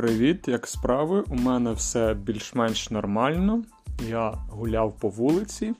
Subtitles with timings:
[0.00, 1.24] Привіт, як справи?
[1.28, 3.64] У мене все більш-менш нормально.
[4.08, 5.74] Я гуляв по вулиці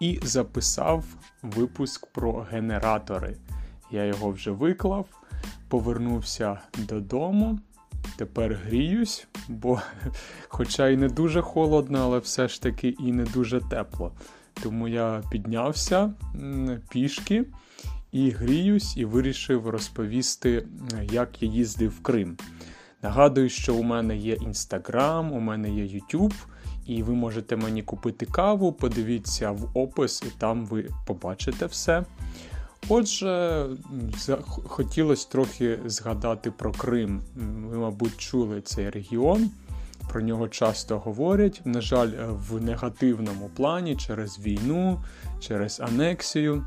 [0.00, 1.04] і записав
[1.42, 3.36] випуск про генератори.
[3.90, 5.06] Я його вже виклав,
[5.68, 7.58] повернувся додому.
[8.16, 9.80] Тепер гріюсь, бо,
[10.48, 14.12] хоча і не дуже холодно, але все ж таки і не дуже тепло.
[14.62, 16.12] Тому я піднявся
[16.90, 17.44] пішки
[18.12, 20.66] і гріюсь, і вирішив розповісти,
[21.12, 22.36] як я їздив в Крим.
[23.02, 26.34] Нагадую, що у мене є Інстаграм, у мене є YouTube,
[26.86, 32.04] і ви можете мені купити каву, подивіться в опис, і там ви побачите все.
[32.88, 33.66] Отже,
[34.46, 37.22] хотілося трохи згадати про Крим.
[37.70, 39.50] Ви, мабуть, чули цей регіон,
[40.08, 41.60] про нього часто говорять.
[41.64, 45.04] На жаль, в негативному плані через війну,
[45.40, 46.66] через анексію.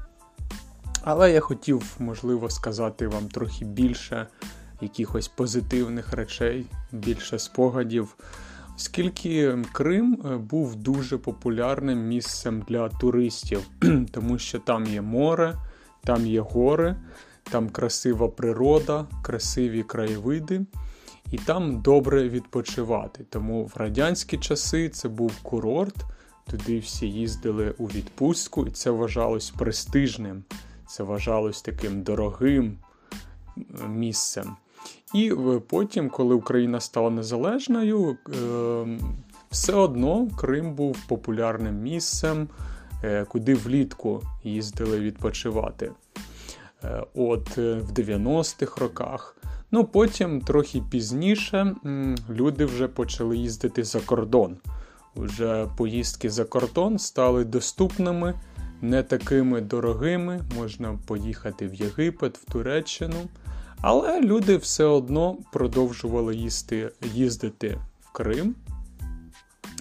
[1.02, 4.28] Але я хотів, можливо, сказати вам трохи більше
[4.82, 8.16] якихось позитивних речей, більше спогадів.
[8.76, 13.60] Оскільки Крим е, був дуже популярним місцем для туристів,
[14.12, 15.56] тому що там є море,
[16.04, 16.96] там є гори,
[17.44, 20.62] там красива природа, красиві краєвиди,
[21.32, 23.26] і там добре відпочивати.
[23.30, 25.96] Тому в радянські часи це був курорт,
[26.52, 30.44] туди всі їздили у відпустку, і це вважалось престижним,
[30.88, 32.78] це вважалось таким дорогим
[33.88, 34.56] місцем.
[35.14, 38.98] І е, потім, коли Україна стала незалежною, е,
[39.52, 42.48] все одно Крим був популярним місцем,
[43.04, 45.92] е, куди влітку їздили відпочивати.
[47.14, 49.38] От в 90-х роках.
[49.72, 51.76] Ну, потім, трохи пізніше,
[52.30, 54.58] люди вже почали їздити за кордон.
[55.16, 58.34] Уже поїздки за кордон стали доступними,
[58.82, 60.42] не такими дорогими.
[60.56, 63.18] Можна поїхати в Єгипет, в Туреччину.
[63.88, 68.56] Але люди все одно продовжували їсти, їздити в Крим.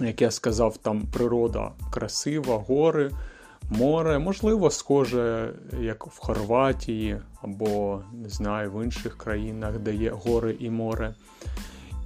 [0.01, 3.11] Як я сказав, там природа красива, гори,
[3.71, 10.57] море, можливо, схоже, як в Хорватії або не знаю, в інших країнах, де є гори
[10.61, 11.15] і море.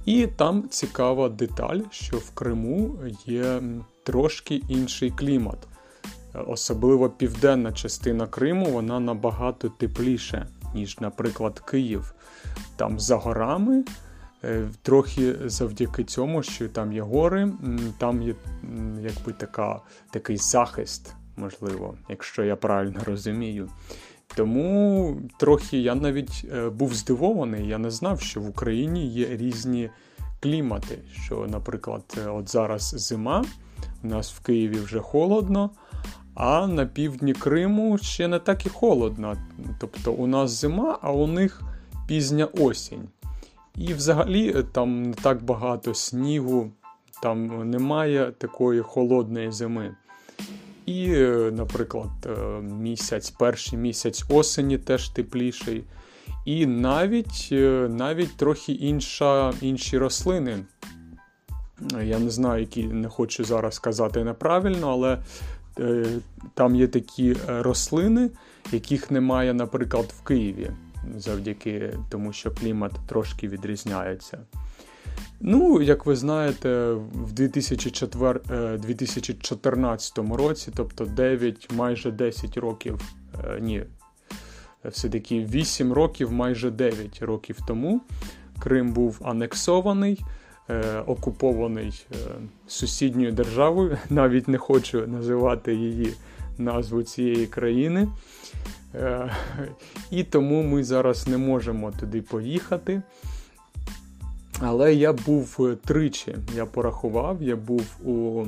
[0.05, 2.95] І там цікава деталь, що в Криму
[3.25, 3.61] є
[4.03, 5.67] трошки інший клімат.
[6.47, 12.13] Особливо південна частина Криму, вона набагато тепліше ніж, наприклад, Київ.
[12.75, 13.83] Там за горами,
[14.43, 17.51] е, трохи завдяки цьому, що там є гори,
[17.97, 18.35] там є
[19.01, 19.81] якби така,
[20.11, 23.69] такий захист, можливо, якщо я правильно розумію.
[24.35, 29.89] Тому трохи я навіть е, був здивований, я не знав, що в Україні є різні
[30.39, 30.99] клімати.
[31.23, 33.45] Що, наприклад, е, от зараз зима,
[34.03, 35.69] у нас в Києві вже холодно,
[36.39, 39.37] а на півдні Криму ще не так і холодно.
[39.79, 41.61] Тобто у нас зима, а у них
[42.07, 43.07] пізня осінь.
[43.75, 46.71] І взагалі е, там не так багато снігу,
[47.21, 49.95] там немає такої холодної зими.
[50.85, 55.83] І, е, наприклад, е, місяць, перший місяць осені теж тепліший.
[56.45, 57.47] І навіть
[57.89, 60.57] навіть трохи інша, інші рослини.
[62.03, 65.17] Я не знаю, які не хочу зараз казати неправильно, але
[66.53, 68.29] там є такі е, рослини,
[68.71, 70.71] яких немає, наприклад, в Києві,
[71.17, 74.39] завдяки тому, що клімат трошки відрізняється.
[75.41, 78.39] Ну, як ви знаєте, в 2004,
[78.77, 83.01] 2014 е, році, тобто 9, майже 10 років,
[83.59, 83.83] ні,
[84.85, 88.01] все-таки 8 років, майже 9 років тому,
[88.59, 90.19] Крим був анексований.
[90.71, 92.15] Е, окупований е,
[92.67, 96.13] сусідньою державою, навіть не хочу називати її
[96.57, 98.07] назву цієї країни.
[98.95, 99.31] Е,
[100.11, 103.01] і тому ми зараз не можемо туди поїхати.
[104.61, 108.45] Але я був тричі, я порахував, я був у.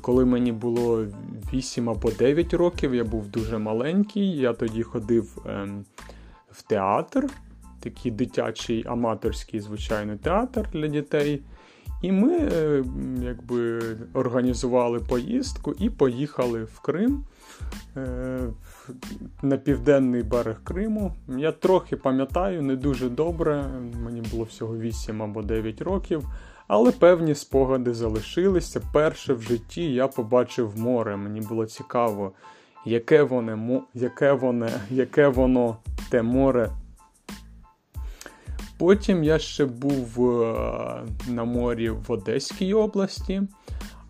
[0.00, 1.06] Коли мені було
[1.52, 4.36] 8 або 9 років, я був дуже маленький.
[4.36, 5.84] Я тоді ходив ем,
[6.50, 7.30] в театр
[7.90, 11.42] такий дитячий аматорський, звичайно, театр для дітей.
[12.02, 12.84] І ми е,
[13.22, 13.80] якби
[14.14, 17.24] організували поїздку і поїхали в Крим
[17.96, 18.38] е,
[19.42, 21.12] на південний берег Криму.
[21.28, 23.64] Я трохи пам'ятаю, не дуже добре.
[24.04, 26.24] Мені було всього 8 або 9 років.
[26.68, 28.80] Але певні спогади залишилися.
[28.92, 31.16] Перше в житті я побачив море.
[31.16, 32.32] Мені було цікаво,
[32.84, 35.76] яке воно, яке воно, яке воно
[36.10, 36.70] те море
[38.78, 43.42] Потім я ще був е, на морі в Одеській області,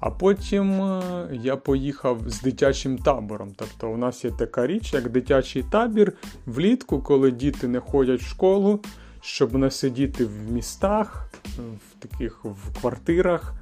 [0.00, 1.02] а потім е,
[1.32, 3.52] я поїхав з дитячим табором.
[3.56, 6.12] Тобто, у нас є така річ, як дитячий табір
[6.46, 8.80] влітку, коли діти не ходять в школу,
[9.20, 13.54] щоб не сидіти в містах, в таких в квартирах,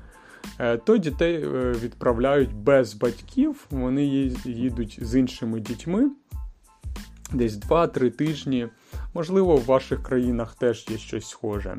[0.59, 1.45] е, то дітей
[1.83, 3.67] відправляють без батьків.
[3.71, 4.05] Вони
[4.45, 6.11] їдуть з іншими дітьми
[7.33, 8.69] десь 2-3 тижні.
[9.15, 11.77] Можливо, в ваших країнах теж є щось схоже.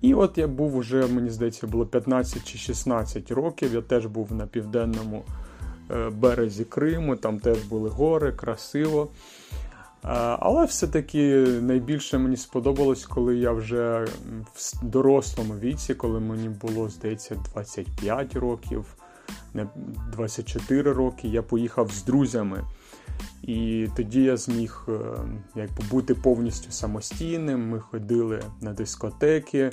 [0.00, 3.74] І от я був уже, мені здається, було 15 чи 16 років.
[3.74, 5.24] Я теж був на південному
[5.90, 9.08] е, березі Криму, там теж були гори, красиво.
[10.02, 14.06] Але все-таки найбільше мені сподобалось, коли я вже
[14.54, 18.84] в дорослому віці, коли мені було, здається, 25 років,
[20.12, 22.64] 24 роки, я поїхав з друзями.
[23.42, 24.92] І тоді я зміг е,
[25.56, 27.68] якби, бути повністю самостійним.
[27.68, 29.70] Ми ходили на дискотеки,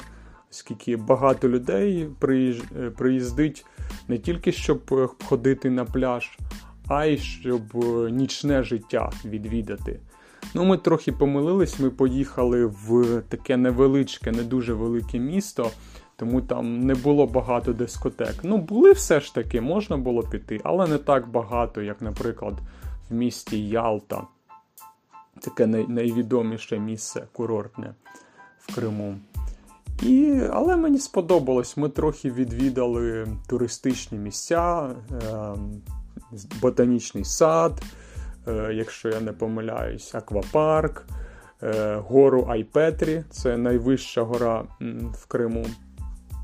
[0.52, 3.66] оскільки багато людей е, приїздить
[4.08, 6.38] не тільки щоб е, ходити на пляж,
[6.88, 7.62] а й щоб
[8.12, 10.00] нічне життя відвідати.
[10.54, 15.72] Ну, Ми трохи помилились, ми поїхали в таке невеличке, не дуже велике місто,
[16.16, 18.36] тому там не було багато дискотек.
[18.44, 22.54] Ну, були все ж таки, можна було піти, але не так багато, як, наприклад,
[23.10, 24.28] в місті Ялта.
[25.40, 27.96] Таке найвідоміше місце курортне
[28.60, 29.16] в Криму.
[30.02, 35.56] І, Але мені сподобалось, ми трохи відвідали туристичні місця, е,
[36.62, 37.84] ботанічний сад,
[38.48, 41.06] е, якщо я не помиляюсь, аквапарк,
[41.64, 44.64] е, гору Айпетрі це найвища гора
[45.14, 45.66] в Криму.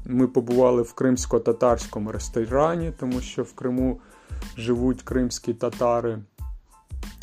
[0.06, 4.00] Ми побували в кримсько-татарському ресторані, тому що в Криму
[4.58, 6.20] живуть кримські татари.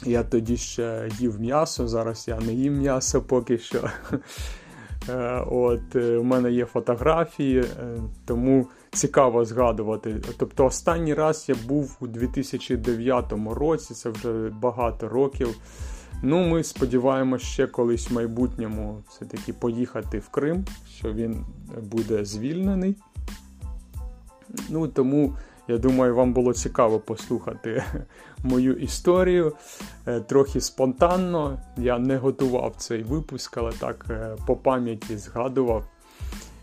[0.05, 3.91] Я тоді ще їв м'ясо, зараз я не їм м'ясо поки що.
[5.09, 7.67] Е, от, У е, мене є фотографії, е,
[8.25, 10.21] тому цікаво згадувати.
[10.39, 15.57] Тобто, останній раз я був у 2009 році, це вже багато років.
[16.23, 20.65] Ну, Ми сподіваємося ще колись в майбутньому все-таки поїхати в Крим,
[20.99, 21.45] що він
[21.83, 22.97] буде звільнений.
[24.69, 25.37] Ну, Тому
[25.69, 27.85] я думаю, вам було цікаво послухати
[28.43, 29.53] мою історію.
[30.07, 31.59] Е, трохи спонтанно.
[31.77, 35.85] Я не готував цей випуск, але так е, по пам'яті згадував.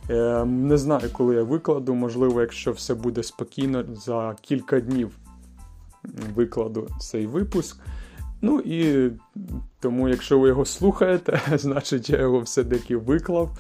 [0.10, 5.12] Е, не знаю, коли я викладу, можливо, якщо все буде спокійно, за кілька днів
[6.36, 7.78] викладу цей випуск.
[8.42, 9.10] Ну і
[9.80, 13.58] тому, якщо ви його слухаєте, значить я його все-таки виклав.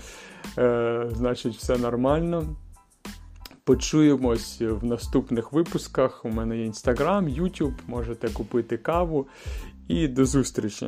[1.11, 2.55] Значить, все нормально.
[3.65, 6.25] Почуємось в наступних випусках.
[6.25, 9.27] У мене є інстаграм, Ютуб, можете купити каву.
[9.87, 10.87] І до зустрічі!